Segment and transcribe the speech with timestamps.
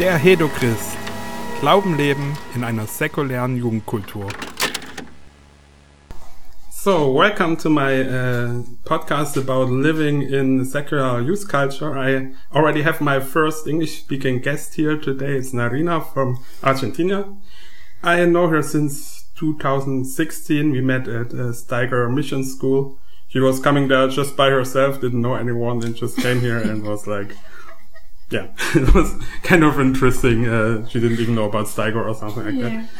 [0.00, 0.96] Der Hedochrist.
[1.60, 4.26] Glauben leben in einer säkulären Jugendkultur.
[6.68, 11.96] So, welcome to my uh, podcast about living in secular youth culture.
[11.96, 15.36] I already have my first English speaking guest here today.
[15.36, 17.26] It's Narina from Argentina.
[18.02, 20.72] I know her since 2016.
[20.72, 22.98] We met at uh, Steiger Mission School.
[23.28, 26.82] She was coming there just by herself, didn't know anyone, and just came here and
[26.82, 27.36] was like,
[28.34, 29.08] yeah, it was
[29.42, 30.46] kind of interesting.
[30.48, 32.68] Uh, she didn't even know about Steiger or something like Yeah.
[32.82, 32.90] that.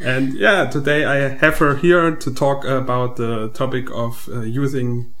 [0.00, 5.12] And yeah, today I have her here to talk about the topic of uh, using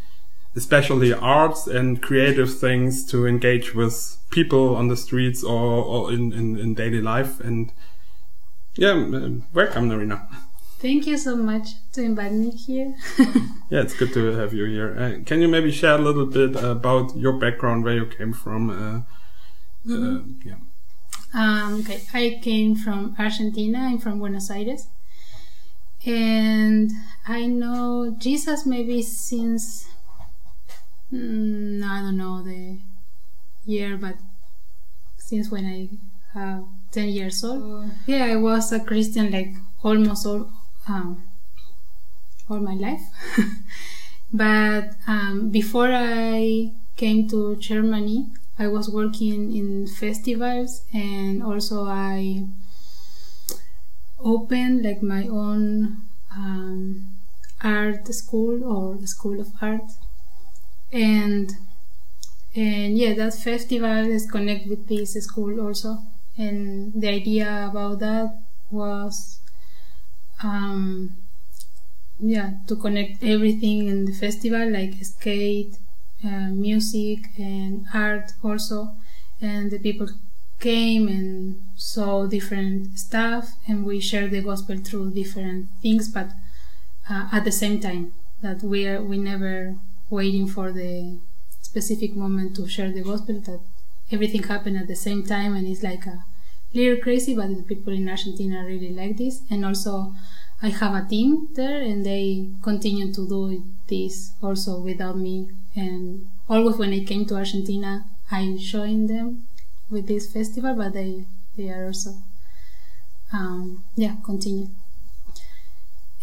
[0.54, 6.32] especially arts and creative things to engage with people on the streets or, or in,
[6.32, 7.40] in, in daily life.
[7.40, 7.72] And
[8.76, 10.26] yeah, um, welcome, Narina.
[10.80, 12.94] Thank you so much to invite me here.
[13.70, 14.90] Yeah, it's good to have you here.
[14.98, 18.70] Uh, can you maybe share a little bit about your background, where you came from?
[18.70, 19.00] Uh,
[19.88, 20.54] uh, yeah.
[21.34, 23.78] um, okay, I came from Argentina.
[23.78, 24.88] I'm from Buenos Aires,
[26.04, 26.90] and
[27.26, 29.88] I know Jesus maybe since
[31.12, 32.78] mm, I don't know the
[33.64, 34.16] year, but
[35.16, 35.88] since when I
[36.38, 37.90] have ten years old.
[38.06, 40.50] Yeah, I was a Christian like almost all
[40.88, 41.22] um,
[42.48, 43.02] all my life.
[44.32, 48.26] but um, before I came to Germany,
[48.58, 52.46] I was working in festivals and also I
[54.20, 57.16] opened like my own um,
[57.62, 59.90] art school or the school of art.
[60.92, 61.50] And
[62.54, 65.98] and yeah that festival is connected with this school also.
[66.36, 69.40] And the idea about that was
[70.42, 71.16] um,
[72.20, 75.76] yeah to connect everything in the festival like skate
[76.22, 78.94] music and art also
[79.40, 80.08] and the people
[80.58, 86.30] came and saw different stuff and we shared the gospel through different things but
[87.08, 88.12] uh, at the same time
[88.42, 89.76] that we are we never
[90.10, 91.18] waiting for the
[91.60, 93.60] specific moment to share the gospel that
[94.10, 96.24] everything happened at the same time and it's like a
[96.74, 100.12] little crazy but the people in argentina really like this and also
[100.62, 105.48] i have a team there and they continue to do this also without me.
[105.74, 109.44] And always when i came to argentina i joined them
[109.90, 111.24] with this festival but they
[111.56, 112.14] they are also
[113.32, 114.68] um yeah continue.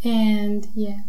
[0.03, 0.99] And yeah.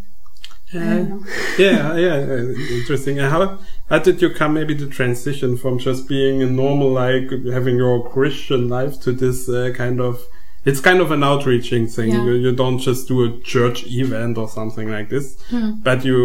[0.73, 0.77] I
[1.57, 3.17] yeah, yeah, uh, interesting.
[3.17, 7.77] How how did you come maybe to transition from just being a normal like having
[7.77, 10.19] your Christian life to this uh, kind of
[10.69, 12.09] it's kind of an outreaching thing.
[12.09, 12.25] Yeah.
[12.25, 15.71] You, you don't just do a church event or something like this, Hmm.
[15.87, 16.19] but you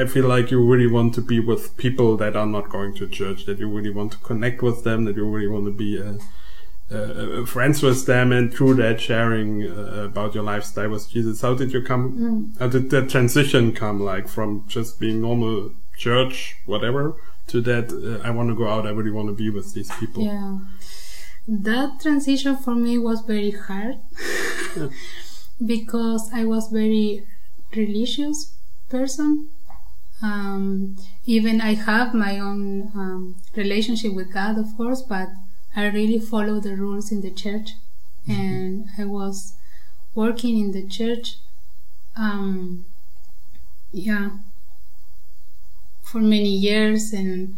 [0.00, 3.08] I feel like you really want to be with people that are not going to
[3.08, 3.46] church.
[3.46, 4.98] That you really want to connect with them.
[5.06, 5.90] That you really want to be.
[6.02, 6.18] Uh,
[6.88, 11.40] uh, friends with them and through that sharing uh, about your lifestyle with Jesus.
[11.40, 12.54] How did you come?
[12.60, 13.98] How did that transition come?
[14.12, 17.02] Like from just being normal church, whatever,
[17.48, 18.86] to that uh, I want to go out.
[18.86, 20.22] I really want to be with these people.
[20.22, 20.58] Yeah.
[21.48, 23.98] That transition for me was very hard
[25.64, 27.26] because I was very
[27.74, 28.52] religious
[28.88, 29.48] person.
[30.22, 30.96] Um,
[31.26, 35.28] even I have my own um, relationship with God, of course, but
[35.76, 37.70] I really follow the rules in the church,
[38.28, 39.54] and I was
[40.14, 41.36] working in the church.
[42.16, 42.86] Um,
[43.92, 44.30] yeah,
[46.02, 47.54] for many years, and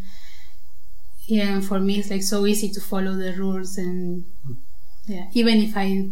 [1.29, 4.25] yeah, and for me it's like so easy to follow the rules, and
[5.05, 6.09] yeah, even if I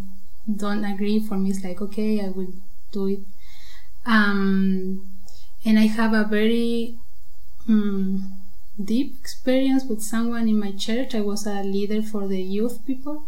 [0.63, 2.53] don't agree, for me it's like okay, I will
[2.91, 3.19] do it.
[4.05, 5.09] Um,
[5.65, 6.95] and I have a very
[7.67, 8.39] um,
[8.81, 11.15] deep experience with someone in my church.
[11.15, 13.23] I was a leader for the youth people,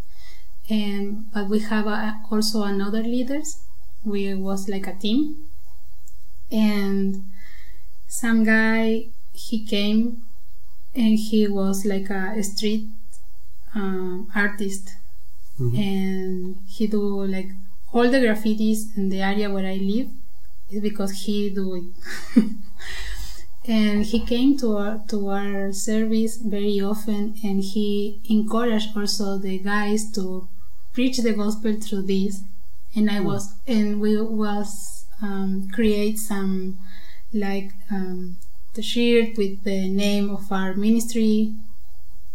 [0.70, 3.62] and but we have a, also another leaders.
[4.04, 5.48] We was like a team,
[6.52, 7.24] and
[8.08, 10.24] some guy he came,
[11.00, 12.86] and he was like a street
[13.74, 14.90] um, artist,
[15.58, 17.50] and he do like
[17.94, 20.10] all the graffitis in the area where I live
[20.70, 22.44] is because he do it.
[23.66, 29.60] and he came to our to our service very often and he encouraged also the
[29.60, 30.48] guys to
[30.94, 32.42] preach the gospel through this.
[32.96, 36.80] And i was and we was um, create some
[37.34, 38.38] like um,
[38.80, 41.54] the shirt with the name of our ministry.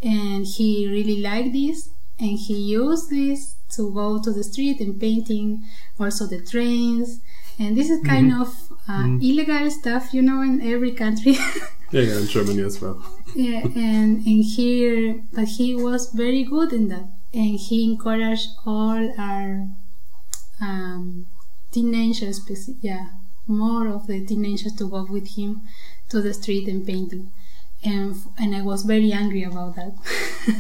[0.03, 1.89] And he really liked this
[2.19, 5.63] and he used this to go to the street and painting
[5.99, 7.21] also the trains.
[7.59, 8.49] And this is kind of
[8.89, 11.37] uh, illegal stuff you know in every country.
[11.93, 12.99] Yeah, yeah, in Germany as well.
[13.37, 17.07] yeah and and here but he was very good in that.
[17.33, 19.69] And he encouraged all our
[20.61, 21.27] um,
[21.71, 22.37] teenagers,
[22.81, 23.07] yeah,
[23.47, 25.63] more of the teenagers to go with him
[26.15, 27.33] to the street and painting.
[27.85, 29.93] And, and I was very angry about that.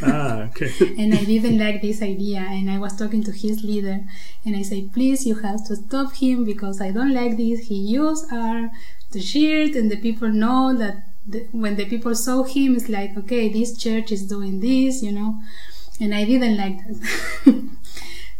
[0.02, 0.70] ah, okay.
[0.98, 2.40] and I didn't like this idea.
[2.40, 4.00] And I was talking to his leader,
[4.44, 7.60] and I said, "Please, you have to stop him because I don't like this.
[7.68, 8.70] He used our
[9.10, 10.96] t-shirt, and the people know that
[11.26, 15.12] the, when the people saw him, it's like, okay, this church is doing this, you
[15.12, 15.30] know."
[16.00, 17.70] And I didn't like that.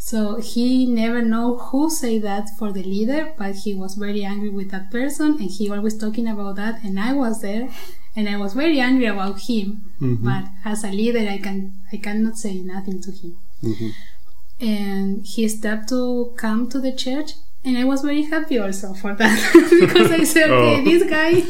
[0.08, 0.18] so
[0.52, 0.66] he
[1.02, 4.86] never know who say that for the leader, but he was very angry with that
[4.96, 6.74] person, and he always talking about that.
[6.86, 7.64] And I was there,
[8.16, 9.66] and I was very angry about him.
[10.00, 10.18] Mhm.
[10.28, 11.58] But as a leader, I can
[11.94, 13.32] I cannot say nothing to him.
[13.70, 13.90] Mhm.
[14.60, 17.30] And he started to come to the church,
[17.64, 19.38] and I was very happy also for that
[19.80, 20.84] because I said, okay, Oh.
[20.84, 21.42] this guy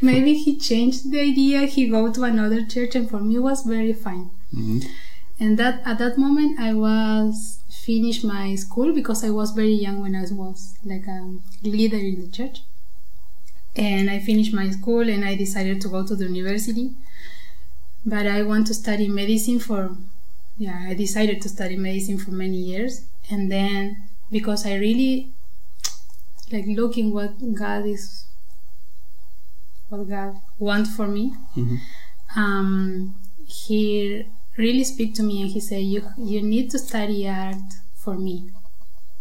[0.00, 1.58] maybe he changed the idea.
[1.66, 4.30] He go to another church, and for me it was very fine.
[4.54, 4.82] Mhm.
[5.40, 10.00] And that at that moment I was finished my school because I was very young
[10.02, 12.60] when I was like a leader in the church.
[13.74, 16.92] And I finished my school and I decided to go to the university.
[18.04, 19.96] But I want to study medicine for
[20.58, 23.96] yeah, I decided to study medicine for many years and then
[24.30, 25.32] because I really
[26.52, 28.26] like looking what God is
[29.88, 31.78] what God wants for me Mhm.
[32.36, 33.14] um,
[33.46, 34.24] he
[34.56, 37.56] really speak to me and he said you you need to study art
[37.96, 38.50] for me.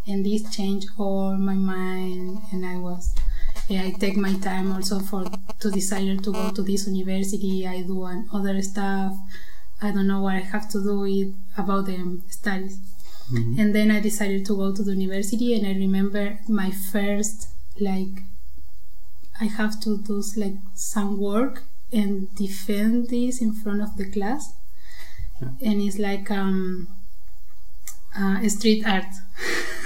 [0.07, 3.13] And this changed all my mind and i was
[3.69, 5.23] yeah, i take my time also for
[5.59, 7.67] to decide to go to this university.
[7.67, 9.13] I do an other stuff.
[9.81, 12.77] I don't know what i have to do with about the studies.
[13.31, 13.59] Mhm.
[13.59, 17.47] and then i decided to go to the university and i remember my first
[17.79, 18.15] like
[19.39, 21.63] i have to do like some work
[21.99, 24.53] and defend this in front of the class
[25.61, 26.87] and it's like um
[28.17, 29.05] uh, street art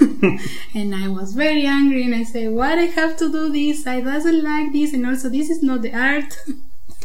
[0.74, 4.00] and i was very angry and i say what i have to do this i
[4.00, 6.36] doesn't like this and also this is not the art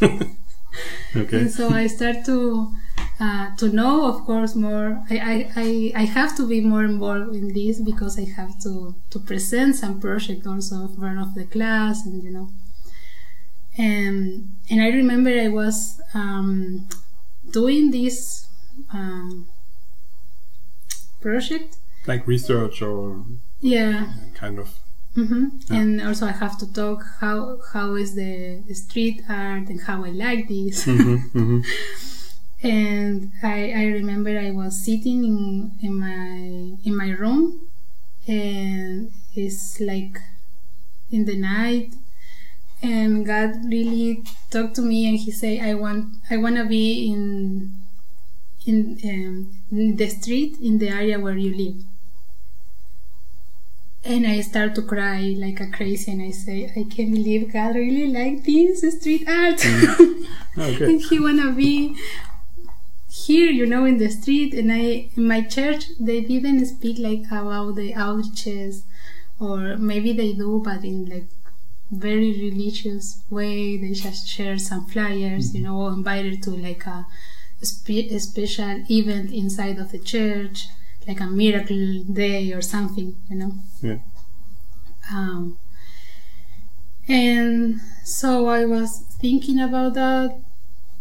[1.14, 1.40] Okay.
[1.40, 2.72] and so I start to
[3.20, 5.04] uh, to know, of course, more.
[5.10, 8.94] I, I, I, I have to be more involved in this because I have to
[9.10, 12.48] to present some project also in front of the class, and you know.
[13.76, 16.88] And and I remember I was um,
[17.50, 18.41] doing this
[18.92, 19.46] um,
[21.20, 21.76] project.
[22.06, 23.24] Like research or
[23.60, 24.74] Yeah, kind of.
[25.14, 25.76] hmm Yeah.
[25.80, 30.10] and also I have to talk how how is the street art and how I
[30.10, 30.84] like this.
[30.86, 31.62] Mhm, mhm.
[32.62, 37.68] and I, I remember I was sitting in, in my in my room
[38.26, 40.18] and it's like
[41.10, 41.94] in the night
[42.82, 47.12] and God really talked to me and he said I want I want to be
[47.12, 47.81] in
[48.66, 51.82] in, um, in the street in the area where you live.
[54.04, 57.76] And I start to cry like a crazy and I say I can't believe God
[57.76, 59.64] really like this street art.
[60.58, 60.84] Okay.
[60.84, 61.96] and he wanna be
[63.08, 67.24] here you know in the street and i in my church they didn't speak like
[67.30, 68.82] about the outreaches
[69.38, 71.28] or maybe they do but in like
[71.90, 77.06] very religious way they just share some flyers you know invited to like a,
[77.62, 80.66] spe- special event inside of the church
[81.06, 83.52] like a miracle day or something you know
[83.82, 83.98] Yeah.
[85.12, 85.58] um,
[87.08, 90.38] and so I was thinking about that,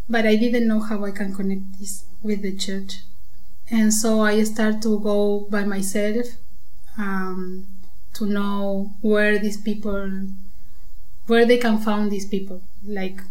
[0.09, 3.01] but I didn't know how I can connect this with the church.
[3.69, 6.25] And so I started to go by myself
[6.97, 7.67] um,
[8.13, 10.27] to know where these people,
[11.27, 12.61] where they can find these people.
[12.85, 13.21] Like,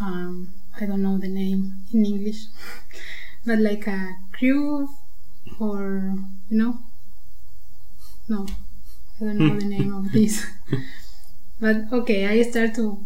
[0.00, 2.46] um, I don't know the name in English,
[3.44, 4.88] but like a crew
[5.58, 6.14] or,
[6.50, 6.78] you know,
[8.28, 8.46] no,
[9.20, 9.58] I don't know hmm.
[9.58, 10.44] the name of this.
[11.60, 13.04] But okay, I start to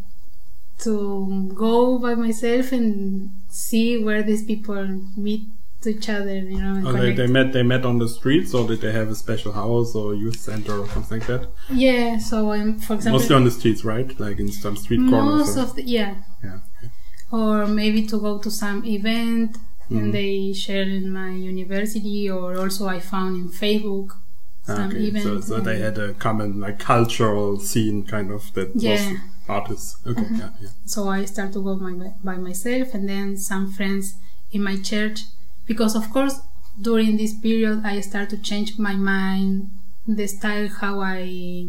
[0.80, 4.86] to go by myself and see where these people
[5.16, 5.42] meet
[5.86, 8.80] each other, you know, Oh, they, they met they met on the streets or did
[8.80, 11.48] they have a special house or youth center or something like that?
[11.70, 14.18] yeah, so I'm, for example, Mostly on the streets, right?
[14.18, 15.56] Like in some street corners.
[15.56, 16.58] most of the yeah, yeah.
[17.30, 19.56] Or maybe to go to some event
[19.90, 19.98] Mhm.
[19.98, 24.08] and they share in my university, or also I found in Facebook
[24.68, 25.06] Ah, some okay.
[25.08, 25.26] events.
[25.26, 28.92] So, so they had a common like cultural scene kind of that Yeah.
[28.92, 29.18] was
[29.48, 29.96] artists.
[30.06, 30.38] Okay, Mhm.
[30.38, 30.68] yeah, yeah.
[30.84, 34.14] so I start to go my, by myself and then some friends
[34.52, 35.18] in my church
[35.66, 36.36] because of course
[36.88, 39.70] during this period I start to change my mind
[40.18, 41.66] the style how I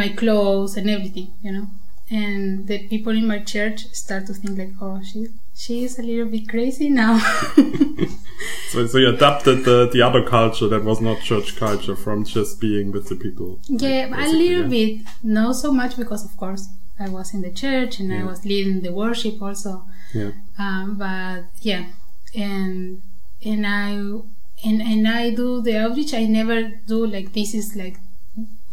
[0.00, 1.66] my clothes and everything you know
[2.10, 6.02] and the people in my church start to think like oh she she is a
[6.02, 7.18] little bit crazy now.
[8.68, 12.60] so, so you adapted the, the other culture that was not church culture from just
[12.60, 13.58] being with the people.
[13.66, 14.96] Yeah, like, a little yeah.
[14.96, 15.06] bit.
[15.22, 16.68] Not so much because, of course,
[17.00, 18.20] I was in the church and yeah.
[18.20, 19.84] I was leading the worship also.
[20.14, 20.32] Yeah.
[20.58, 21.86] Um, but yeah,
[22.34, 23.00] and
[23.42, 23.92] and I
[24.64, 26.12] and and I do the outreach.
[26.12, 27.96] I never do like this is like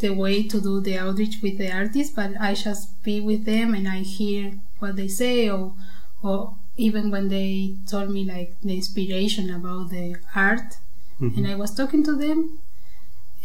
[0.03, 3.74] the way to do the outreach with the artists, but I just be with them
[3.74, 5.74] and I hear what they say or
[6.22, 10.69] or even when they told me like the inspiration about the art.
[11.22, 11.38] Mm-hmm.
[11.38, 12.60] and I was talking to them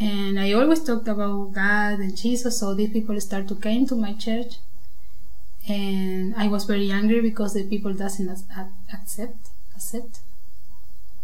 [0.01, 3.95] and I always talked about God and Jesus so these people start to come to
[3.95, 4.55] my church.
[5.69, 8.73] And I was very angry because the people doesn't accept
[9.77, 10.21] accept.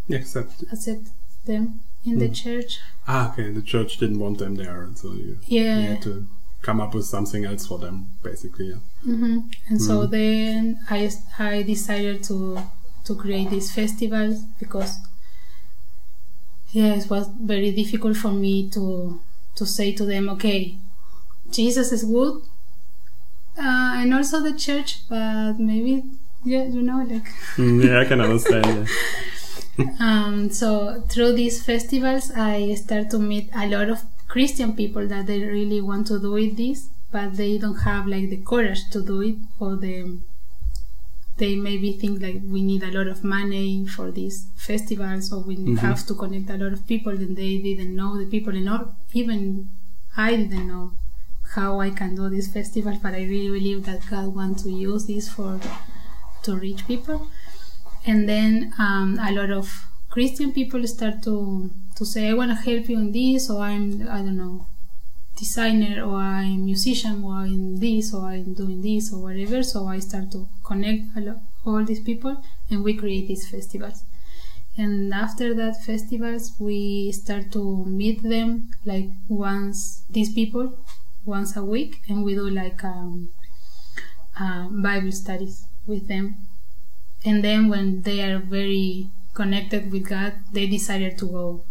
[0.09, 0.63] Accept.
[0.71, 1.07] Accept
[1.45, 5.79] them in the church ah okay the church didn't want them there so you, yeah
[5.79, 6.27] you had to
[6.61, 9.39] come up with something else for them basically yeah mm-hmm.
[9.67, 9.81] and mm.
[9.81, 10.11] so mm-hmm.
[10.11, 12.59] then I, I decided to
[13.05, 14.97] to create these festivals because
[16.71, 19.21] yeah it was very difficult for me to
[19.55, 20.75] to say to them okay
[21.51, 22.41] jesus is good
[23.57, 26.03] uh, and also the church but maybe
[26.43, 28.85] yeah you know like mm, yeah i can understand yeah.
[29.99, 35.27] um, so through these festivals i start to meet a lot of Christian people that
[35.27, 39.01] they really want to do it this, but they don't have like the courage to
[39.01, 40.19] do it, or the
[41.37, 45.55] they maybe think like we need a lot of money for these festivals, or we
[45.55, 45.75] mm-hmm.
[45.75, 48.93] have to connect a lot of people, and they didn't know the people, and not
[49.13, 49.69] even
[50.17, 50.93] I didn't know
[51.53, 55.05] how I can do this festival, but I really believe that God wants to use
[55.05, 55.59] this for
[56.43, 57.27] to reach people.
[58.05, 59.67] And then um, a lot of
[60.09, 64.07] Christian people start to to say I want to help you in this or I'm
[64.07, 64.67] I don't know
[65.35, 69.63] designer or I'm musician or I'm this or I'm doing this or whatever.
[69.63, 71.03] So I start to connect
[71.65, 74.03] all these people and we create these festivals.
[74.77, 80.77] And after that festivals we start to meet them like once these people
[81.25, 83.29] once a week and we do like um,
[84.39, 86.35] uh, bible studies with them
[87.25, 91.63] and then when they are very connected with god they decided to go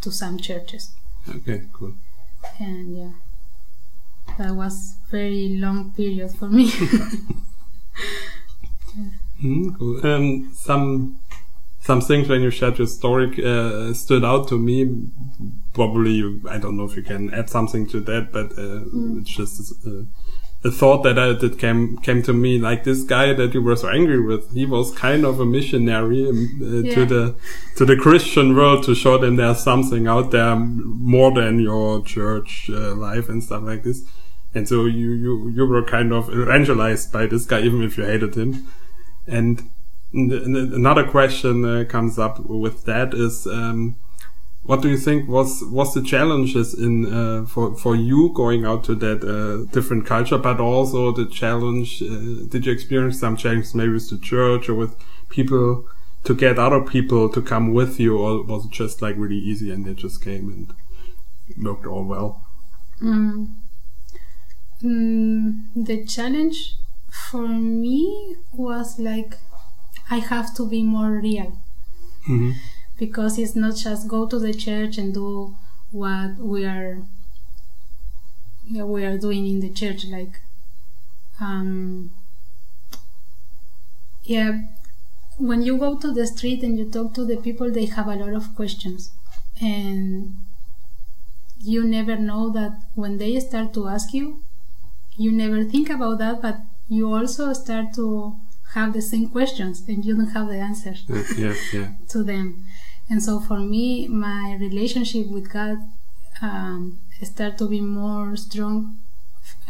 [0.00, 0.92] to some churches.
[1.28, 1.94] Okay, cool.
[2.58, 3.12] And yeah,
[4.38, 6.64] that was very long period for me.
[8.96, 9.10] yeah.
[9.42, 10.06] mm, cool.
[10.06, 11.18] Um, some
[11.80, 15.08] some things when you shared your story uh, stood out to me.
[15.74, 19.20] Probably, you, I don't know if you can add something to that, but uh, mm.
[19.20, 20.02] it's just uh,
[20.64, 23.76] a thought that I, that came came to me like this guy that you were
[23.76, 26.94] so angry with he was kind of a missionary um, uh, yeah.
[26.94, 27.36] to the
[27.76, 32.68] to the christian world to show them there's something out there more than your church
[32.72, 34.02] uh, life and stuff like this
[34.52, 38.04] and so you you you were kind of evangelized by this guy even if you
[38.04, 38.66] hated him
[39.28, 39.70] and
[40.12, 43.96] another question uh, comes up with that is um,
[44.68, 48.84] what do you think was was the challenges in uh, for for you going out
[48.84, 52.02] to that uh, different culture, but also the challenge?
[52.02, 54.94] Uh, did you experience some challenges maybe with the church or with
[55.30, 55.86] people
[56.24, 59.70] to get other people to come with you, or was it just like really easy
[59.70, 62.44] and they just came and worked all well?
[63.02, 63.54] Mm.
[64.82, 66.76] Mm, the challenge
[67.30, 69.38] for me was like
[70.10, 71.50] I have to be more real.
[72.28, 75.54] Mm -hmm because it's not just go to the church and do
[75.90, 77.02] what we are
[78.70, 80.40] we are doing in the church like
[81.40, 82.10] um,
[84.24, 84.60] yeah
[85.38, 88.16] when you go to the street and you talk to the people they have a
[88.16, 89.12] lot of questions.
[89.60, 90.36] And
[91.60, 94.42] you never know that when they start to ask you
[95.16, 98.36] you never think about that but you also start to
[98.74, 101.04] have the same questions and you don't have the answers
[101.36, 101.88] yeah, yeah.
[102.08, 102.64] to them
[103.10, 105.78] and so for me, my relationship with God
[106.42, 108.98] um, started to be more strong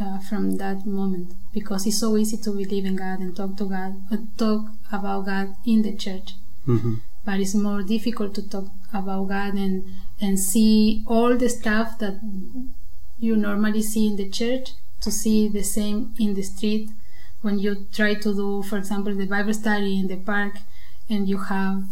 [0.00, 3.64] uh, from that moment because it's so easy to believe in God and talk to
[3.64, 6.32] God, uh, talk about God in the church.
[6.66, 6.94] Mm-hmm.
[7.24, 9.84] But it's more difficult to talk about God and
[10.20, 12.18] and see all the stuff that
[13.20, 16.90] you normally see in the church to see the same in the street
[17.42, 20.54] when you try to do, for example, the Bible study in the park
[21.08, 21.84] and you have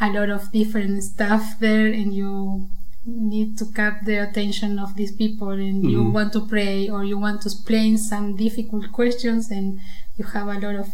[0.00, 2.68] a lot of different stuff there and you
[3.04, 5.88] need to cap the attention of these people and mm-hmm.
[5.88, 9.80] you want to pray or you want to explain some difficult questions and
[10.16, 10.88] you have a lot of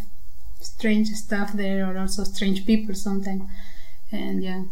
[0.60, 3.42] strange stuff there or also strange people sometimes
[4.12, 4.62] and yeah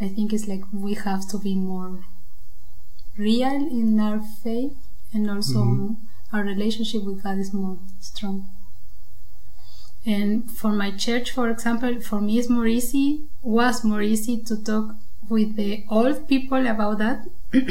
[0.00, 2.00] i think it's like we have to be more
[3.16, 4.76] real in our faith
[5.12, 5.94] and also mm-hmm.
[6.32, 8.46] Our relationship with god is more strong
[10.04, 14.56] And for my church, for example, for me it's more easy, was more easy to
[14.62, 14.94] talk
[15.28, 17.26] with the old people about that.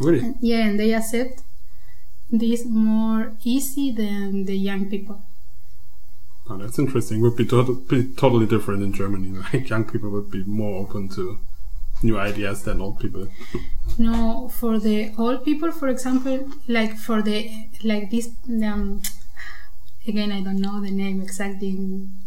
[0.00, 0.34] Really?
[0.40, 1.42] yeah, and they accept
[2.30, 5.22] this more easy than the young people.
[6.48, 7.20] Oh, that's interesting.
[7.22, 9.28] Would be, to- be totally different in Germany.
[9.52, 11.38] Like young people would be more open to
[12.04, 13.26] new ideas than old people.
[13.98, 16.36] No, for the old people, for example,
[16.68, 17.38] like for the
[17.92, 18.28] like this.
[18.48, 19.02] Um,
[20.06, 21.72] again, I don't know the name exactly,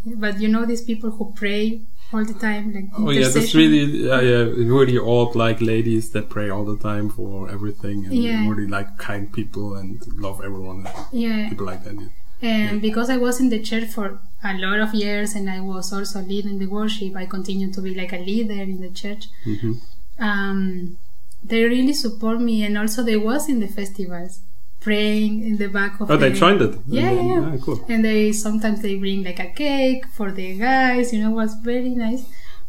[0.06, 1.82] but you know these people who pray
[2.14, 4.44] all the time, like Oh yeah, that's really yeah, yeah,
[4.78, 8.48] really old like ladies that pray all the time for everything and Yeah.
[8.50, 10.88] really like kind people and love everyone.
[11.12, 11.50] yeah.
[11.50, 11.96] People like that.
[12.42, 12.70] yeah.
[12.70, 15.92] And because I was in the church for a lot of years and I was
[15.92, 19.28] also leading the worship, I continued to be like a leader in the church.
[19.46, 19.80] Mhm.
[20.20, 20.98] Um,
[21.44, 24.40] they really support me, and also they was in the festivals,
[24.80, 26.10] praying in the back of.
[26.12, 26.74] Oh, they the- joined it.
[26.88, 27.52] Yeah, yeah, yeah.
[27.54, 27.84] Ah, cool.
[27.88, 31.14] And they sometimes they bring like a cake for the guys.
[31.14, 32.24] You know, was very nice.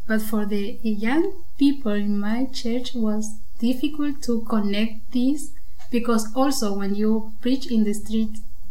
[0.06, 5.50] But for the young people in my church was difficult to connect this
[5.90, 8.30] because also when you preach in the street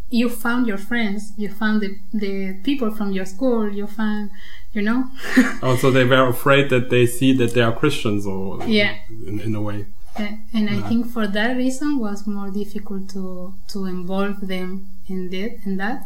[0.09, 4.29] you found your friends you found the, the people from your school you found
[4.73, 5.03] you know
[5.63, 8.95] Also, they were afraid that they see that they are Christians, or Yeah.
[9.09, 9.85] in, in a way.
[10.15, 14.69] and and I think for that reason was more difficult to to involve them
[15.07, 15.99] in that in that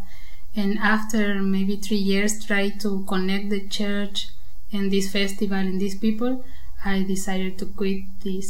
[0.62, 1.24] and after
[1.55, 4.17] maybe three years try to connect the church
[4.74, 6.31] and this festival and these people
[6.93, 8.50] I decided to quit this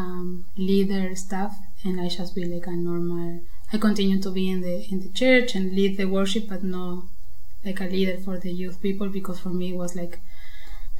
[0.00, 1.52] um, leader stuff
[1.84, 3.30] and I just be like a normal
[3.72, 7.04] I continue to be in the in the church and lead the worship but no
[7.64, 10.20] like a leader for the youth people because for me it was like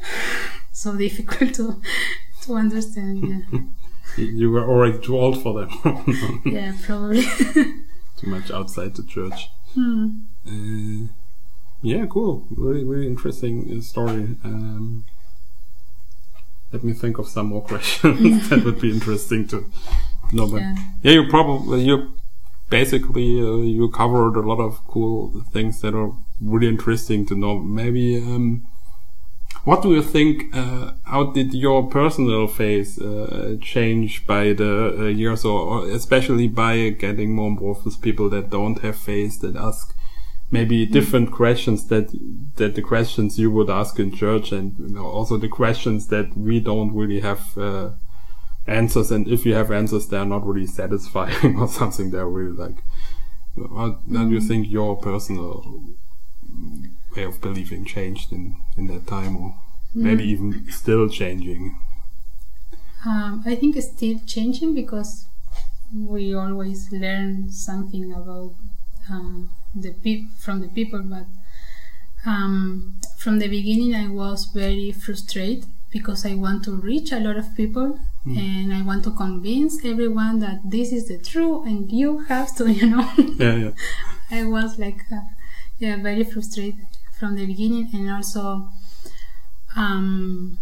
[0.72, 1.80] so difficult to
[2.42, 3.60] to understand yeah
[4.16, 5.70] You- You were already too old for them.
[6.46, 7.22] yeah, probably.
[8.16, 9.50] too much outside the church.
[9.74, 10.06] Hmm.
[10.46, 11.08] Uh,
[11.82, 12.46] yeah, cool.
[12.56, 14.24] Really, really interesting uh, story.
[14.44, 15.04] Um,
[16.72, 19.68] let me think of some more questions that would be interesting to
[20.32, 20.46] know.
[20.48, 20.76] But Yeah.
[21.02, 22.12] yeah, you probably you
[22.68, 27.58] basically uh, you covered a lot of cool things that are really interesting to know.
[27.58, 28.66] Maybe um,
[29.64, 30.54] what do you think?
[30.54, 36.90] Uh, how did your personal phase uh, change by the uh, years, or, especially by
[36.90, 39.92] getting more involved with people that don't have faith, that ask
[40.52, 42.08] maybe different questions that
[42.56, 46.36] that the questions you would ask in church, and you know, also the questions that
[46.36, 47.90] we don't really have uh,
[48.66, 52.10] answers, and if you have answers, they are not really satisfying or something.
[52.10, 52.76] They're really like.
[53.56, 55.82] How do you think your personal
[57.16, 59.54] way of believing changed in in that time, or
[59.94, 61.78] maybe even still changing?
[63.06, 65.26] Um, I think it's still changing because
[65.94, 68.54] we always learn something about
[69.08, 71.02] um, the peop- from the people.
[71.02, 71.26] But
[72.26, 77.36] um, from the beginning, I was very frustrated because I want to reach a lot
[77.36, 82.18] of people and I want to convince everyone that this is the truth and you
[82.26, 83.10] have to, you know.
[83.38, 83.70] Yeah, yeah.
[84.30, 85.20] I was like, uh,
[85.78, 86.86] yeah, very frustrated
[87.18, 88.68] from the beginning, and also,
[89.76, 90.58] um,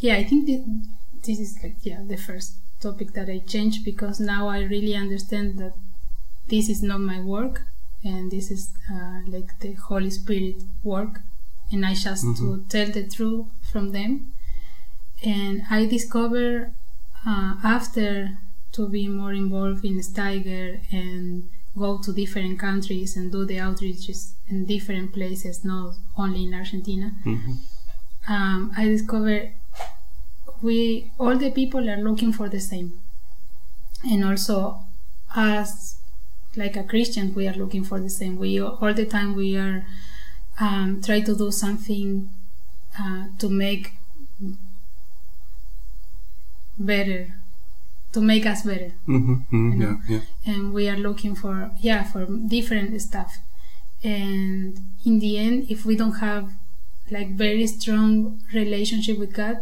[0.00, 0.64] yeah, I think thi-
[1.24, 5.58] this is like yeah the first topic that I changed because now I really understand
[5.58, 5.74] that
[6.48, 7.62] this is not my work,
[8.04, 11.20] and this is uh, like the Holy Spirit work,
[11.72, 14.32] and I just to tell the truth from them,
[15.24, 16.72] and I discover
[17.26, 18.38] uh, after
[18.72, 24.32] to be more involved in Steiger and go to different countries and do the outreaches
[24.48, 27.12] in different places, not only in Argentina.
[28.28, 29.52] Um, I discovered
[30.62, 33.00] we all the people are looking for the same,
[34.04, 34.80] and also
[35.34, 35.96] as
[36.56, 38.38] like a Christian, we are looking for the same.
[38.38, 39.84] We all the time we are
[40.58, 42.30] um, try to do something
[42.98, 43.92] uh, to make
[46.78, 47.34] better,
[48.12, 48.92] to make us better.
[49.08, 50.00] Mm-hmm, mm-hmm, You yeah, know?
[50.08, 50.20] yeah.
[50.46, 53.36] and we are looking for yeah for different stuff.
[54.04, 56.50] And in the end if we don't have
[57.10, 59.58] like very strong relationship with god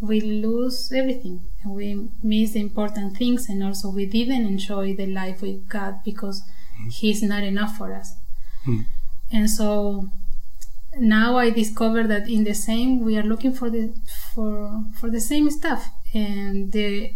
[0.00, 1.40] we lose everything.
[1.62, 6.02] And we miss the important things and also we didn't enjoy the life with god
[6.04, 6.42] because
[6.90, 8.14] he's not enough for us.
[9.30, 10.10] And so
[10.98, 13.94] now i discover that in the same we are looking for the
[14.34, 17.14] for for the same stuff and the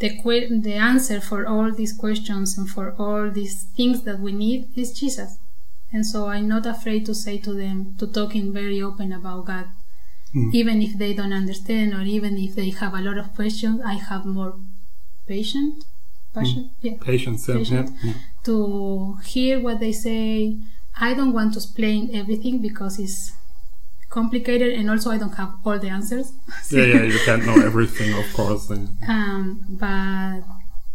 [0.00, 4.32] the que- the answer for all these questions and for all these things that we
[4.32, 5.38] need is Jesus.
[5.92, 9.66] And so I'm not afraid to say to them to talking very open about God.
[10.32, 10.50] Hmm.
[10.52, 13.94] Even if they don't understand or even if they have a lot of questions, I
[13.94, 14.54] have more
[15.26, 16.40] patient hmm.
[16.40, 17.90] passion yeah Patience, yeah, yeah, Patient.
[18.02, 18.12] yeah.
[18.12, 18.18] Hmm.
[18.48, 20.56] to hear what they say
[20.98, 23.32] I don't want to explain everything because it's
[24.10, 26.32] complicated and also I don't have all the answers.
[26.70, 28.70] yeah, yeah, you can't know everything, of course.
[28.70, 28.76] Yeah.
[29.08, 30.42] Um, but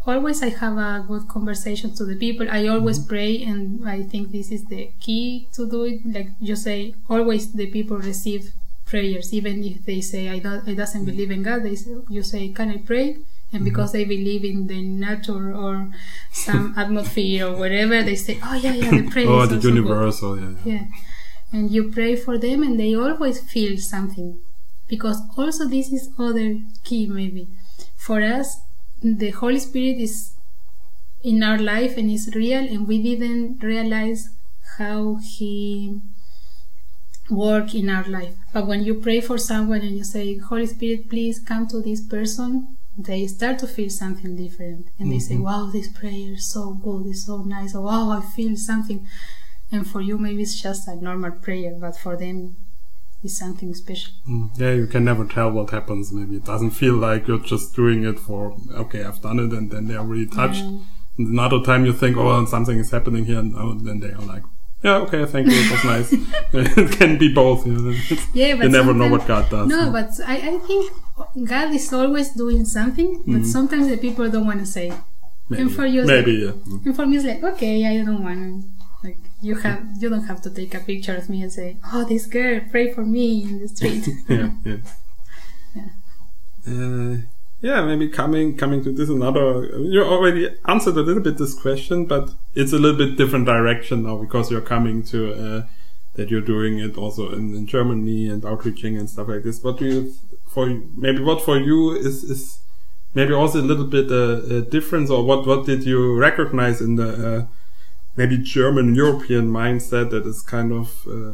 [0.05, 2.47] always I have a good conversation to the people.
[2.49, 3.09] I always mm-hmm.
[3.09, 6.05] pray, and I think this is the key to do it.
[6.05, 8.51] Like you say, always the people receive
[8.85, 11.09] prayers, even if they say I don't, I doesn't mm-hmm.
[11.09, 11.63] believe in God.
[11.63, 13.17] They say, you say, can I pray?
[13.55, 13.63] And mm-hmm.
[13.63, 15.91] because they believe in the nature or
[16.31, 19.29] some atmosphere or whatever, they say, oh yeah, yeah, the prayer.
[19.29, 20.73] oh, the universal, yeah, yeah.
[20.73, 20.85] yeah.
[21.51, 24.39] And you pray for them, and they always feel something.
[24.87, 27.47] Because also this is other key maybe
[27.95, 28.57] for us
[29.01, 30.33] the Holy Spirit is
[31.23, 34.29] in our life and is real, and we didn't realize
[34.77, 35.99] how He
[37.29, 38.35] work in our life.
[38.53, 42.01] But when you pray for someone and you say, Holy Spirit, please come to this
[42.01, 44.87] person, they start to feel something different.
[44.99, 45.09] And mm-hmm.
[45.11, 45.43] they say, mm-hmm.
[45.43, 47.75] Wow, this prayer is so good, it's so nice.
[47.75, 49.07] Oh, wow, I feel something.
[49.71, 52.55] And for you, maybe it's just a normal prayer, but for them,
[53.23, 54.13] it's something special.
[54.29, 56.13] Mm, yeah, you can never tell what happens.
[56.13, 59.71] Maybe it doesn't feel like you're just doing it for, okay, I've done it, and
[59.71, 60.63] then they are really touched.
[60.63, 60.79] Yeah.
[61.17, 64.21] And another time you think, oh, something is happening here, and oh, then they are
[64.21, 64.43] like,
[64.83, 66.13] yeah, okay, thank you, it was nice.
[66.53, 67.65] it can be both.
[67.65, 67.97] You, know?
[68.33, 69.67] yeah, but you never know what God does.
[69.67, 70.91] No, but I, I think
[71.45, 73.45] God is always doing something, but mm.
[73.45, 74.93] sometimes the people don't want to say.
[75.49, 75.61] Maybe.
[75.61, 76.77] And for you, maybe, like, yeah.
[76.85, 78.75] And for me, it's like, okay, I don't want to
[79.05, 82.03] like you have you don't have to take a picture of me and say, "Oh,
[82.03, 84.77] this girl, pray for me in the street." yeah, yeah.
[85.75, 85.89] Yeah.
[86.67, 87.17] Uh,
[87.61, 89.65] yeah, maybe coming coming to this another.
[89.79, 94.03] You already answered a little bit this question, but it's a little bit different direction
[94.03, 95.67] now because you're coming to uh,
[96.15, 99.63] that you're doing it also in, in Germany and outreaching and stuff like this.
[99.63, 100.13] What do you
[100.55, 100.65] for
[100.95, 102.59] maybe what for you is is
[103.13, 106.95] maybe also a little bit a, a difference, or what what did you recognize in
[106.95, 107.45] the uh,
[108.15, 111.33] maybe German European mindset that is kind of uh,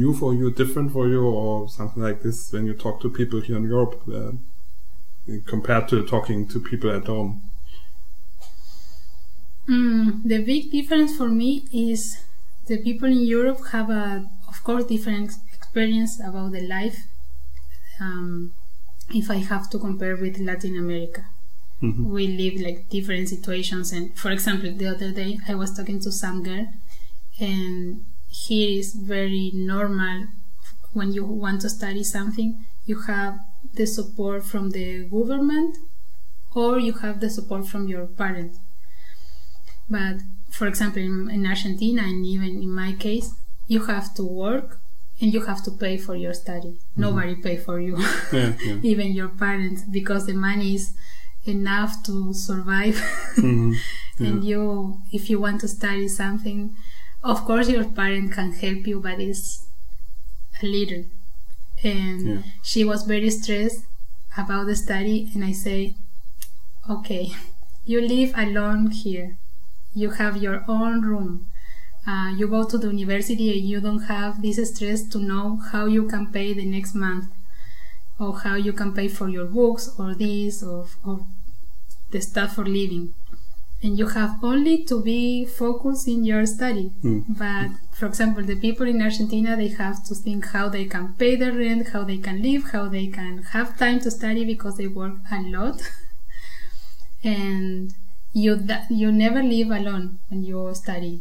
[0.00, 3.40] new for you, different for you, or something like this when you talk to people
[3.40, 4.32] here in Europe uh,
[5.46, 7.40] compared to talking to people at home?
[9.68, 12.18] Mm, the big difference for me is
[12.66, 16.98] the people in Europe have a, of course, different experience about the life.
[18.00, 18.52] Um,
[19.14, 21.24] if I have to compare with Latin America.
[21.82, 22.10] Mm-hmm.
[22.10, 23.92] We live like different situations.
[23.92, 26.66] And for example, the other day I was talking to some girl,
[27.40, 30.26] and here is very normal
[30.92, 33.38] when you want to study something, you have
[33.74, 35.76] the support from the government
[36.54, 38.58] or you have the support from your parents.
[39.88, 40.16] But
[40.50, 43.34] for example, in, in Argentina and even in my case,
[43.66, 44.80] you have to work
[45.20, 46.68] and you have to pay for your study.
[46.68, 47.00] Mm-hmm.
[47.00, 47.96] Nobody pay for you,
[48.32, 48.78] yeah, yeah.
[48.82, 50.94] even your parents, because the money is
[51.44, 52.94] enough to survive.
[53.36, 53.72] mm-hmm.
[54.18, 54.28] yeah.
[54.28, 56.76] And you, if you want to study something,
[57.22, 59.66] of course your parent can help you, but it's
[60.62, 61.04] a little.
[61.82, 63.84] And she was very stressed
[64.36, 65.94] about the study, and I say,
[66.90, 67.30] okay,
[67.84, 69.38] you live alone here.
[69.94, 71.46] You have your own room.
[72.08, 75.84] Uh, you go to the university and you don't have this stress to know how
[75.84, 77.26] you can pay the next month
[78.18, 81.20] or how you can pay for your books or this or, or
[82.10, 83.12] the stuff for living.
[83.82, 86.92] And you have only to be focused in your study.
[87.04, 87.24] Mm.
[87.42, 91.36] but for example the people in argentina they have to think how they can pay
[91.36, 94.86] their rent how they can live how they can have time to study because they
[94.86, 95.78] work a lot.
[97.24, 97.92] And
[98.32, 98.52] you
[98.88, 101.20] you never live alone when you study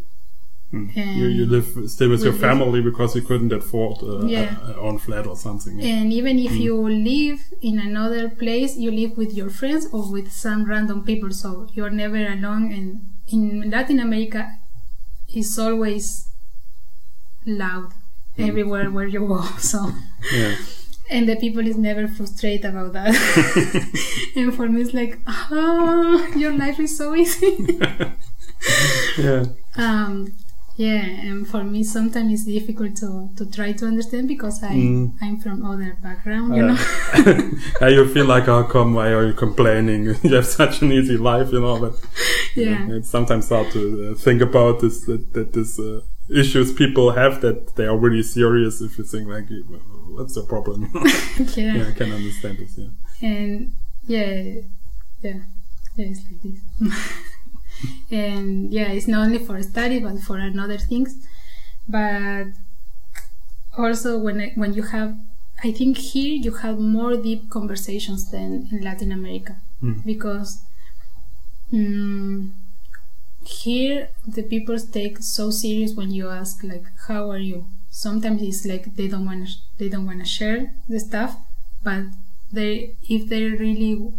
[0.71, 0.89] Hmm.
[0.89, 4.57] You, you live still with your family because you couldn't afford a, yeah.
[4.67, 5.79] a, a own flat or something.
[5.79, 5.95] Yeah.
[5.95, 6.59] And even if mm.
[6.59, 11.31] you live in another place, you live with your friends or with some random people,
[11.31, 12.73] so you're never alone.
[12.73, 14.51] And in Latin America,
[15.29, 16.27] it's always
[17.45, 17.93] loud
[18.37, 18.47] mm.
[18.47, 19.41] everywhere where you go.
[19.59, 19.91] So.
[20.33, 20.55] Yeah.
[21.09, 23.15] And the people is never frustrated about that.
[24.35, 27.55] and for me, it's like, oh, your life is so easy.
[29.17, 29.45] yeah.
[29.77, 30.35] Um,
[30.77, 35.11] yeah and for me sometimes it's difficult to, to try to understand because I, mm.
[35.21, 37.51] I'm from other background you uh, know?
[37.81, 40.15] yeah, you feel like oh come why are you complaining?
[40.23, 41.93] You have such an easy life you know but
[42.55, 46.01] yeah you know, it's sometimes hard to uh, think about this that, that this uh,
[46.29, 49.47] issues people have that they are really serious if you think like
[50.09, 50.91] what's the problem?
[51.55, 51.75] Yeah.
[51.75, 52.89] yeah I can understand this yeah.
[53.21, 53.73] And
[54.05, 54.61] yeah
[55.21, 55.39] yeah
[55.95, 56.59] yeah it's like this
[58.11, 61.15] and yeah it's not only for study but for another things.
[61.87, 62.47] But
[63.77, 65.15] also when I, when you have
[65.63, 69.57] i think here you have more deep conversations than in latin america.
[69.83, 70.03] Mm.
[70.03, 70.61] because
[71.73, 72.55] um,
[73.47, 77.65] here the people take so serious when you ask like how are you?
[77.89, 81.37] Sometimes it's like they don't want to they don't want to share the stuff
[81.83, 82.03] but
[82.51, 84.11] they if they really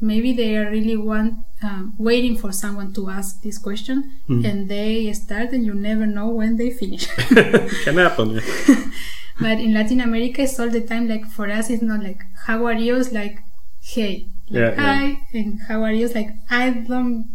[0.00, 1.34] maybe they are really want
[1.64, 3.96] um, waiting for someone to ask this question
[4.28, 4.44] Hmm.
[4.44, 7.06] and they start and you never know when they finish
[7.84, 8.28] Can happen.
[8.36, 8.84] Yeah.
[9.44, 12.58] but in latin america it's all the time like for us it's not like how
[12.66, 13.36] are you it's like
[13.82, 14.80] hey like, Yeah, yeah.
[14.86, 17.26] hi and how are you it's like i don't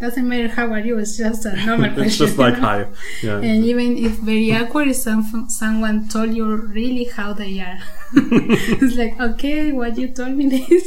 [0.00, 2.66] doesn't matter how are you it's just a normal question it's just like you know?
[2.68, 2.86] hi.
[3.22, 3.38] Yeah.
[3.48, 7.78] And even if very awkward, if some, someone told you really how they are,
[8.14, 10.84] it's like, okay, what you told me this.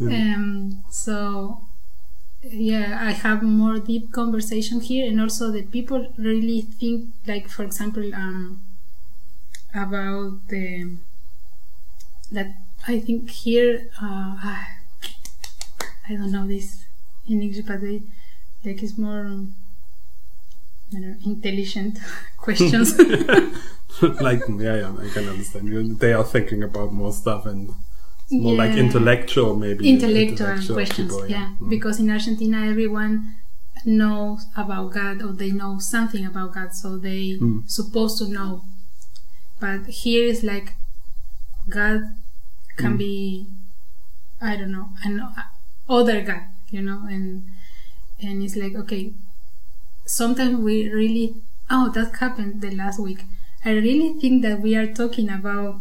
[0.00, 1.62] Um, so,
[2.42, 7.64] yeah, I have more deep conversation here, and also the people really think, like, for
[7.64, 8.62] example, um,
[9.74, 10.96] about the
[12.30, 12.48] that
[12.86, 14.66] I think here, uh, I
[16.08, 16.84] don't know this
[17.26, 18.02] in English, but they
[18.64, 19.24] like it's more.
[20.90, 21.98] know, intelligent
[22.38, 22.96] questions.
[24.20, 26.00] like yeah, yeah, I can understand.
[26.00, 27.74] They are thinking about more stuff and
[28.30, 31.70] more like intellectual, maybe intellectual questions people, yeah, Mm.
[31.70, 33.34] because in argentina everyone
[33.84, 37.68] knows about god or they know something about god so they Mm.
[37.70, 38.64] supposed to know
[39.60, 40.74] but here is like
[41.68, 42.00] god
[42.76, 42.98] can Mm.
[42.98, 43.46] be
[44.40, 45.14] i don't know an
[45.88, 47.44] other god you know and
[48.20, 49.12] and it's like okay
[50.06, 51.34] sometimes we really
[51.70, 53.20] oh that happened the last week
[53.64, 55.80] i really think that we are talking about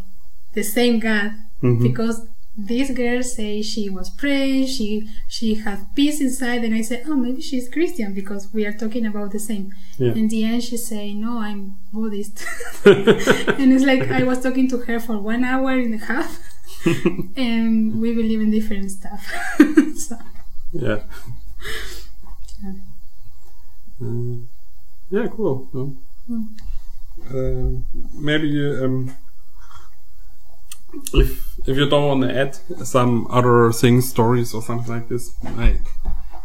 [0.53, 1.31] the same god
[1.62, 1.81] Mhm.
[1.83, 2.17] because
[2.57, 7.15] this girl say she was praying she she had peace inside and i said oh
[7.15, 10.13] maybe she's christian because we are talking about the same Yeah.
[10.13, 12.43] in the end she say no i'm buddhist
[12.85, 16.39] and it's like i was talking to her for one hour and a half
[17.37, 19.23] and we believe in different stuff
[19.97, 20.17] so
[20.73, 20.99] yeah.
[22.63, 22.73] Yeah.
[24.01, 24.35] Uh,
[25.09, 25.55] yeah, cool.
[26.27, 26.41] Hmm.
[27.29, 27.79] Uh,
[28.13, 29.15] maybe you, um,
[31.13, 35.36] if if you don't want to add some other things, stories or something like this,
[35.43, 35.80] my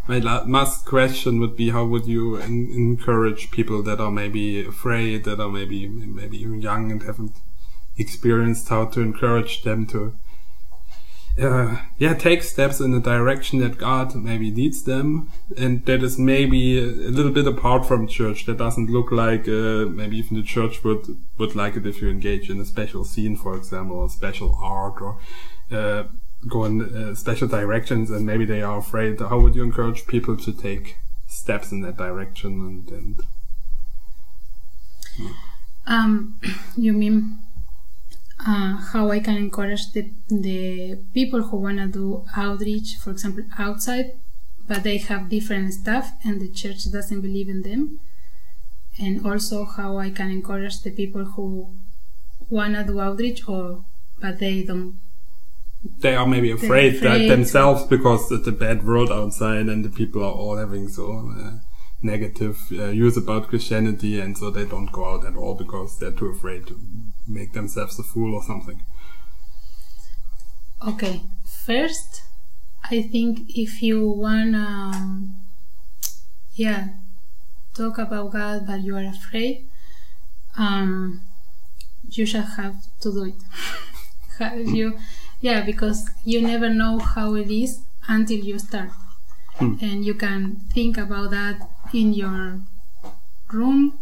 [0.09, 5.25] my last question would be: How would you en- encourage people that are maybe afraid,
[5.25, 7.37] that are maybe maybe even young and haven't
[7.97, 10.15] experienced how to encourage them to
[11.40, 16.18] uh, yeah, take steps in the direction that God maybe leads them, and that is
[16.18, 18.45] maybe a little bit apart from church.
[18.45, 21.07] That doesn't look like uh, maybe even the church would
[21.38, 25.01] would like it if you engage in a special scene, for example, or special art,
[25.01, 25.18] or
[25.71, 26.05] uh,
[26.49, 29.18] go in uh, special directions, and maybe they are afraid.
[29.18, 32.61] How would you encourage people to take steps in that direction?
[32.61, 33.21] And, and
[35.87, 36.38] Um,
[36.77, 37.38] you mean
[38.47, 44.13] uh, how I can encourage the the people who wanna do outreach, for example, outside,
[44.67, 48.01] but they have different stuff and the church doesn't believe in them,
[48.99, 51.75] and also how I can encourage the people who
[52.51, 53.85] wanna do outreach or
[54.21, 54.99] but they don't.
[55.99, 60.23] they are maybe afraid, that themselves because it's a bad world outside and the people
[60.23, 61.59] are all having so uh,
[62.03, 66.13] negative uh, views about Christianity and so they don't go out at all because they're
[66.13, 66.79] too afraid to
[67.27, 68.83] make themselves a fool or something.
[70.87, 71.23] Okay,
[71.65, 72.23] first,
[72.91, 75.37] I think if you wanna, um,
[76.55, 76.89] yeah,
[77.75, 79.69] talk about God but you are afraid,
[80.59, 81.23] um,
[82.11, 83.35] you should have to do it.
[84.39, 84.99] Ha- you,
[85.43, 88.91] yeah, because you never know how it is until you start,
[89.59, 89.77] Hmm.
[89.81, 91.61] and you can think about that
[91.93, 92.61] in your
[93.53, 93.99] room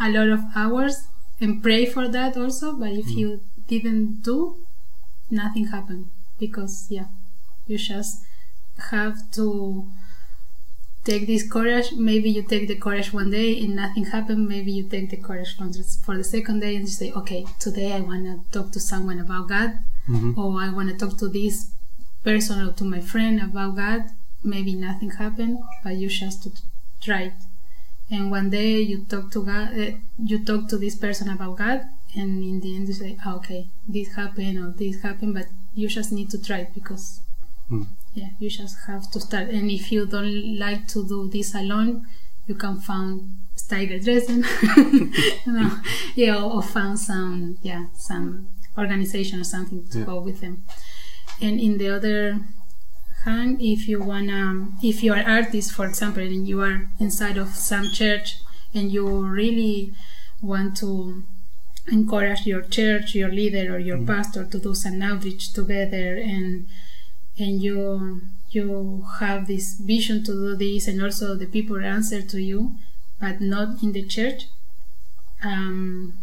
[0.00, 1.08] a lot of hours
[1.40, 2.72] and pray for that also.
[2.76, 4.56] But if you didn't do,
[5.30, 6.06] nothing happened
[6.38, 7.06] because yeah,
[7.66, 8.24] you just
[8.90, 9.86] have to
[11.04, 11.92] take this courage.
[11.92, 14.48] Maybe you take the courage one day and nothing happened.
[14.48, 15.56] Maybe you take the courage
[16.04, 19.18] for the, second day and you say, okay, today I want to talk to someone
[19.18, 19.70] about God,
[20.08, 20.36] Mhm.
[20.36, 21.70] or I want to talk to this
[22.24, 24.00] person or to my friend about God.
[24.42, 26.50] Maybe nothing happened, but you just to
[27.00, 27.34] try it.
[28.10, 29.90] And one day you talk to God, uh,
[30.24, 31.82] you talk to this person about God,
[32.16, 35.88] and in the end you say, ah, okay, this happened or this happened, but you
[35.88, 37.20] just need to try because
[37.68, 37.82] Hmm.
[38.14, 39.50] yeah, you just have to start.
[39.50, 42.06] And if you don't like to do this alone,
[42.46, 44.42] you can find Steiger Dresden,
[45.46, 45.70] you know,
[46.14, 50.04] yeah, or, or find some, yeah, some organization or something to Yeah.
[50.06, 50.62] go with them.
[51.42, 52.40] And in the other
[53.24, 57.48] hand, if you wanna, if you are artist, for example, and you are inside of
[57.54, 58.36] some church
[58.74, 59.92] and you really
[60.40, 61.24] want to
[61.90, 66.66] encourage your church, your leader or your pastor to do some outreach together and
[67.38, 72.40] and you you have this vision to do this and also the people answer to
[72.40, 72.72] you
[73.20, 74.46] but not in the church
[75.44, 76.18] um,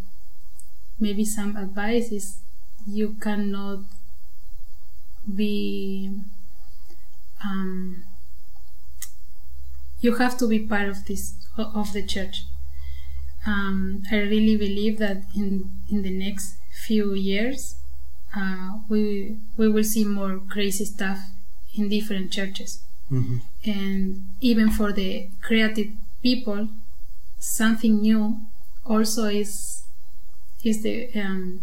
[0.98, 2.38] maybe some advice is
[2.86, 3.80] you cannot
[5.34, 6.10] be
[7.44, 8.04] um,
[10.00, 12.44] you have to be part of this of the church
[13.46, 17.76] um, i really believe that in in the next few years
[18.36, 21.18] uh, we we will see more crazy stuff
[21.74, 23.40] in different churches Mhm.
[23.64, 25.90] and even for the creative
[26.22, 26.68] people
[27.38, 28.40] something new
[28.84, 29.84] also is
[30.64, 31.60] is the um,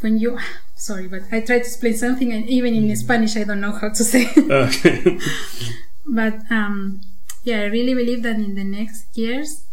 [0.00, 0.38] when you
[0.86, 3.88] sorry but i try to explain something and even in spanish i don't know how
[3.88, 4.24] to say
[4.66, 5.18] Okay.
[6.06, 7.00] but um,
[7.44, 9.64] yeah i really believe that in the next years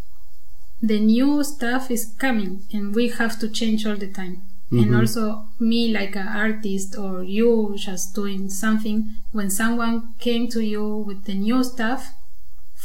[0.82, 4.42] the new stuff is coming and we have to change all the time
[4.72, 5.00] and Mhm.
[5.00, 5.24] also
[5.60, 8.98] me like an artist or you just doing something
[9.32, 12.02] when someone came to you with the new stuff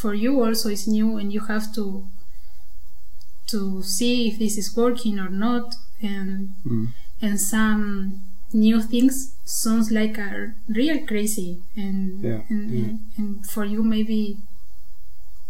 [0.00, 1.85] for you also is new and you have to
[3.46, 6.88] to see if this is working or not and Mm.
[7.22, 12.85] And some new things sounds like a real crazy and Yeah, and, yeah.
[12.85, 14.38] and and for you maybe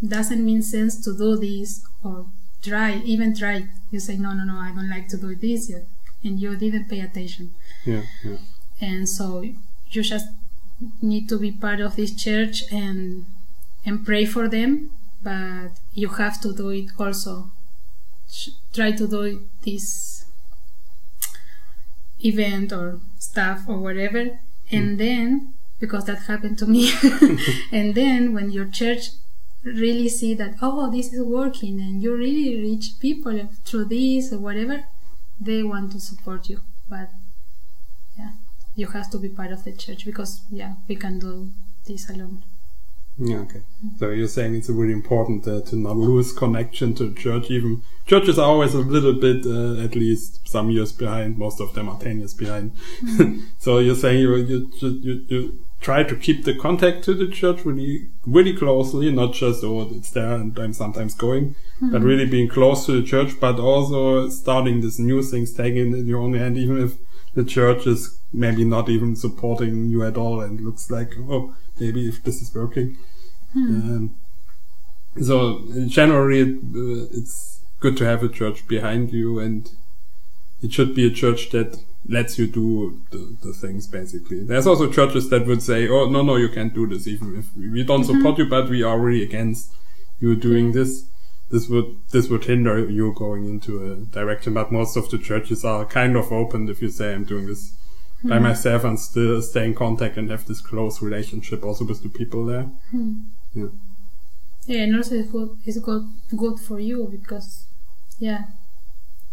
[0.05, 2.25] doesn't mean sense to do this or
[2.63, 5.85] try even try you say no no no i don't like to do this yet
[6.23, 7.51] and you didn't pay attention
[7.85, 8.37] Yeah, yeah.
[8.79, 10.27] and so you just
[11.01, 13.25] need to be part of this church and
[13.85, 14.91] and pray for them
[15.23, 17.51] but you have to do it also
[18.29, 19.21] Sh- try to do
[19.65, 19.85] this
[22.25, 24.39] event or stuff or whatever
[24.71, 24.97] and mm.
[24.97, 26.91] then because that happened to me
[27.71, 29.09] and then when your church
[29.63, 34.39] really see that oh this is working and you really reach people through this or
[34.39, 34.83] whatever
[35.39, 36.61] they want to support you.
[36.89, 37.09] But
[38.17, 38.31] yeah
[38.75, 41.51] you have to be part of the church because yeah we can do
[41.85, 42.43] this alone
[43.23, 43.61] Yeah, okay.
[43.99, 47.51] So you're saying it's really important uh, to not lose connection to church.
[47.51, 51.37] Even churches are always a little bit, uh, at least some years behind.
[51.37, 52.71] Most of them are ten years behind.
[53.59, 57.63] so you're saying you, you you you try to keep the contact to the church
[57.63, 62.49] really really closely, not just oh it's there and I'm sometimes going, but really being
[62.49, 66.33] close to the church, but also starting this new things, taking it in your own
[66.33, 66.93] hand, even if
[67.35, 72.07] the church is maybe not even supporting you at all and looks like oh maybe
[72.07, 72.97] if this is working.
[73.55, 74.15] Um,
[75.21, 79.69] so generally, it, uh, it's good to have a church behind you, and
[80.61, 83.87] it should be a church that lets you do the, the things.
[83.87, 87.07] Basically, there's also churches that would say, "Oh no, no, you can't do this.
[87.07, 89.71] Even if we don't support you, but we are really against
[90.19, 91.05] you doing this."
[91.49, 94.53] This would this would hinder you going into a direction.
[94.53, 97.73] But most of the churches are kind of open if you say, "I'm doing this."
[98.23, 102.09] By myself and still stay in contact and have this close relationship also with the
[102.09, 102.69] people there.
[103.53, 103.67] Yeah.
[104.67, 107.65] yeah and also it's good it's good good for you because
[108.19, 108.45] yeah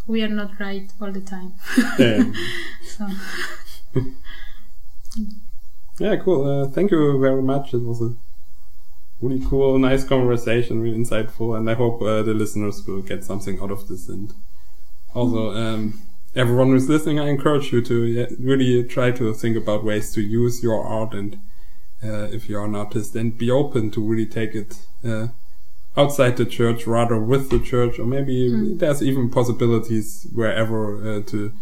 [0.06, 1.52] we are not right all the time
[1.98, 2.24] Yeah.
[2.84, 3.08] so
[5.98, 6.44] Yeah, cool.
[6.44, 7.74] Uh, thank you very much.
[7.74, 8.14] It was a
[9.20, 13.60] really cool, nice conversation, really insightful, and I hope uh, the listeners will get something
[13.60, 14.08] out of this.
[14.08, 14.32] And
[15.12, 16.00] also, um,
[16.36, 20.20] everyone who's listening, I encourage you to yeah, really try to think about ways to
[20.20, 21.40] use your art, and
[22.02, 25.28] uh, if you're an artist, and be open to really take it uh,
[25.96, 31.52] outside the church, rather with the church, or maybe there's even possibilities wherever uh, to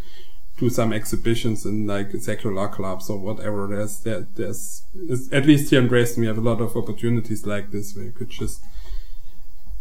[0.59, 3.67] do some exhibitions in like secular clubs or whatever.
[3.67, 4.85] There's there, there's
[5.33, 8.13] at least here in Dresden we have a lot of opportunities like this where you
[8.13, 8.63] could just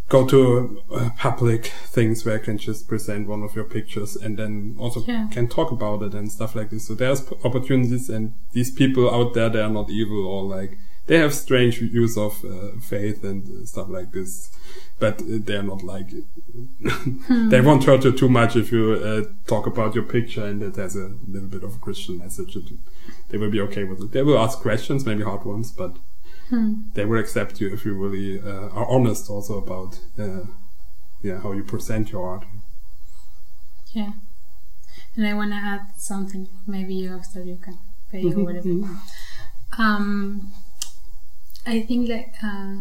[0.10, 4.38] go to uh, public things where you can just present one of your pictures and
[4.38, 5.28] then also Yeah.
[5.32, 6.88] can talk about it and stuff like this.
[6.88, 10.78] So there's p- opportunities and these people out there they are not evil or like
[11.08, 14.50] they have strange views of uh, faith and stuff like this,
[15.00, 16.08] but they're not like
[17.50, 20.76] they won't hurt you too much if you uh, talk about your picture and it
[20.76, 22.56] has a little bit of a Christian message.
[22.56, 22.64] It,
[23.30, 24.12] they will be okay with it.
[24.12, 25.96] They will ask questions, maybe hard ones, but
[26.94, 30.44] they will accept you if you really uh, are honest also about uh,
[31.22, 32.46] yeah how you present your art.
[33.94, 34.14] yeah.
[35.16, 37.78] And i want to add something maybe you after you can
[38.12, 38.70] pay or whatever.
[39.78, 40.52] um
[41.66, 42.76] i think like uh,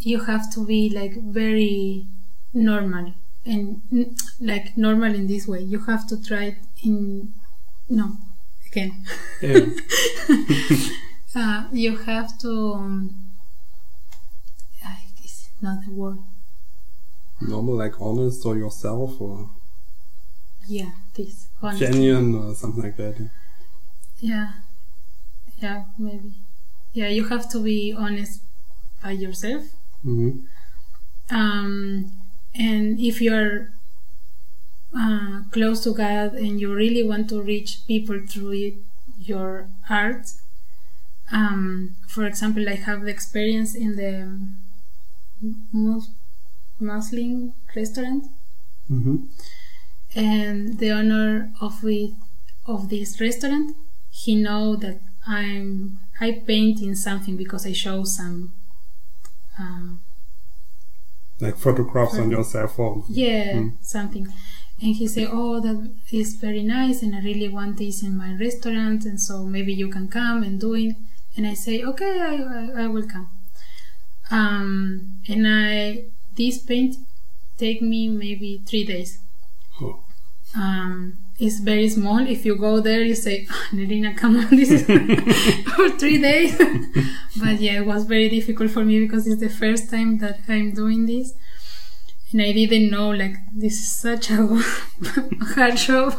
[0.00, 2.06] you have to be like very
[2.52, 3.12] normal
[3.44, 3.80] and
[4.40, 5.60] like normal in this way.
[5.60, 7.32] You have to try it in
[7.88, 8.16] no
[8.66, 9.04] again.
[9.40, 9.66] Yeah.
[11.36, 13.30] uh, you have to um,
[14.84, 16.18] I guess not the word
[17.40, 19.50] Normal, like honest or yourself or
[20.68, 21.86] yeah this honestly.
[21.86, 23.30] genuine or something like that.
[24.20, 24.52] yeah
[25.62, 26.32] yeah maybe
[26.94, 28.40] yeah, you have to be honest
[29.02, 29.62] by yourself.
[30.02, 30.30] hmm
[31.30, 32.10] Um,
[32.54, 33.68] and if you're
[34.98, 38.74] uh, close to God and you really want to reach people through it,
[39.20, 40.26] your art,
[41.32, 44.12] um, for example, I have the experience in the
[45.72, 46.10] Mus-
[46.80, 48.24] Muslim restaurant,
[48.88, 49.16] hmm
[50.14, 52.12] and the owner of it,
[52.66, 53.76] of this restaurant,
[54.10, 58.54] he know that I'm I paint in something because I show some.
[59.60, 59.96] Uh,
[61.40, 63.04] Like photographs on your cell phone.
[63.08, 63.72] yeah Mm.
[63.82, 64.26] something
[64.82, 65.78] and he said oh that
[66.20, 69.88] is very nice and i really want this in my restaurant and so maybe you
[69.96, 70.94] can come and do it
[71.36, 73.28] and i say okay i, I, I will come.
[74.30, 76.04] Um, and i
[76.36, 76.96] this paint
[77.56, 79.18] take me maybe three days.
[79.80, 80.00] Oh.
[80.56, 82.26] um, it's very small.
[82.26, 84.82] If you go there you say oh, Nerina come on this is
[85.74, 86.58] for three days.
[87.38, 90.72] But yeah it was very difficult for me because it's the first time that i'm
[90.72, 91.34] doing this.
[92.32, 94.46] And i didn't know like this is such a
[95.54, 96.18] hard job.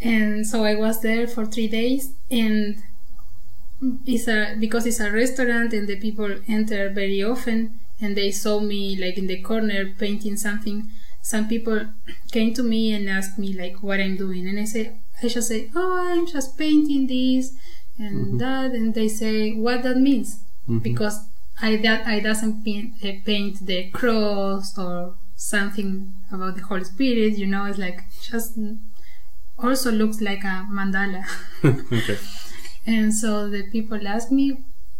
[0.00, 2.82] And so i was there for three days and
[4.06, 8.60] it's a because it's a restaurant and the people enter very often and they saw
[8.60, 10.88] me like in the corner painting something.
[11.22, 11.86] Some people
[12.32, 14.46] came to me and asked me like what i'm doing.
[14.48, 17.52] And i say i just say oh i'm just painting this
[17.98, 18.72] and that.
[18.72, 20.38] And they say what that means?
[20.82, 21.18] Because
[21.60, 27.38] i that i doesn't paint, uh, paint the cross or something about the holy spirit
[27.38, 27.64] you know?
[27.66, 28.58] It's like just
[29.58, 31.24] also looks like a mandala.
[31.64, 32.18] Okay.
[32.86, 34.46] and so the people ask me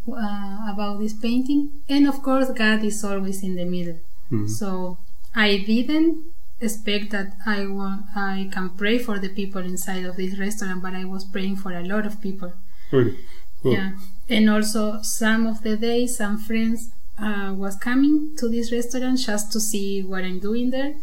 [0.09, 3.99] uh, about this painting and of course god is always in the middle
[4.31, 4.49] Mhm.
[4.49, 4.99] so
[5.35, 6.25] i didn't
[6.61, 10.95] expect that i want i can pray for the people inside of this restaurant but
[10.95, 12.53] i was praying for a lot of people
[12.93, 13.17] Really.
[13.63, 13.73] Cool.
[13.75, 13.91] yeah
[14.29, 19.53] and also some of the days some friends uh, was coming to this restaurant just
[19.53, 20.95] to see what i'm doing there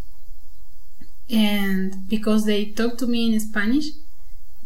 [1.29, 3.85] and because they talked to me in spanish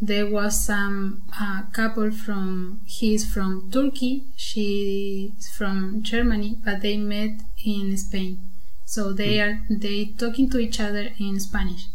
[0.01, 7.31] there was some uh, couple from he's from turkey she's from germany but they met
[7.65, 8.39] in spain.
[8.85, 11.87] So they are they talking to each other in spanish.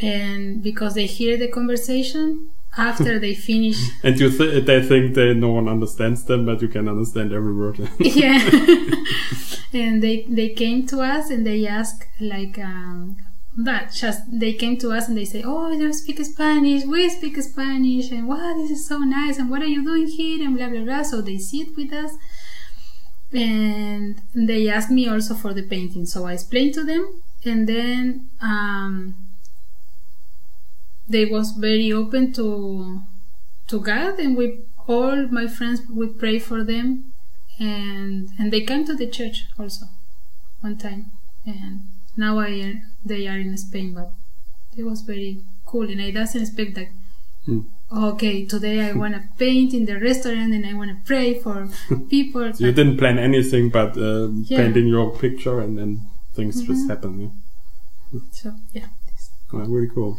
[0.00, 5.34] And because they hear the conversation after they finish And you th- they think that
[5.34, 7.78] no one understands them, but you can understand every word.
[7.98, 8.40] yeah.
[9.74, 13.16] And they they came to us and they asked like um
[13.56, 16.84] that just they came to us and they say oh you speak spanish.
[16.84, 18.10] We speak spanish.
[18.10, 19.38] And wow this is so nice.
[19.38, 20.44] And what are you doing here?
[20.44, 21.02] And blah blah blah.
[21.02, 22.12] So they sit with us.
[23.32, 26.06] And they asked me also for the painting.
[26.06, 27.22] So i explained to them.
[27.44, 29.14] And then um
[31.08, 33.02] they was very open to
[33.68, 34.18] to god.
[34.18, 37.12] And we all my friends we pray for them.
[37.58, 39.86] And and they came to the church also
[40.62, 41.10] one time.
[41.44, 41.82] And
[42.16, 44.12] now I they are in Spain but
[44.76, 46.88] it was very cool and I doesn't expect that
[47.44, 47.60] Hmm.
[47.92, 51.68] okay today I want to paint in the restaurant and I want to pray for
[52.08, 54.58] people you but- didn't plan anything, but uh, Yeah.
[54.58, 55.90] painting your picture, and then
[56.34, 57.12] things just happen.
[58.12, 58.20] Yeah.
[58.30, 58.86] so yeah
[59.52, 60.18] Well, really cool.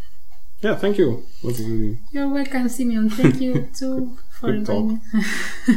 [0.62, 1.24] yeah, thank you.
[1.42, 1.98] Really.
[2.12, 4.88] you're welcome Simeon thank you too for inviting
[5.66, 5.74] me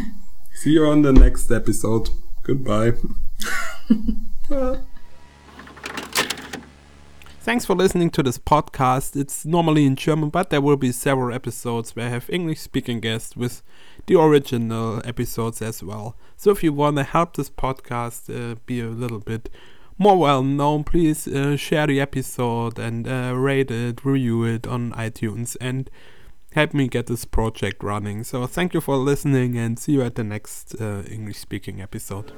[0.61, 2.09] See you on the next episode.
[2.43, 2.93] Goodbye.
[7.43, 9.17] Thanks for listening to this podcast.
[9.17, 13.01] It's normally in German, but there will be several episodes where I have English speaking
[13.01, 13.61] guests with
[14.05, 16.15] the original episodes as well.
[16.37, 19.49] So if you want to help this podcast uh, be a little bit
[19.97, 24.93] more well known, please uh, share the episode and uh, rate it, review it on
[24.93, 25.89] iTunes, and
[26.53, 28.23] help me get this project running.
[28.23, 32.31] So thank you for listening and see you at the next uh, English speaking episode.